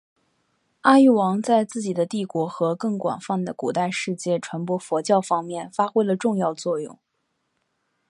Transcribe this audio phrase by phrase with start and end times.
[0.79, 6.97] 阿育王在自己的帝国和更广泛的古代世界传播佛教方面发挥了重要作用。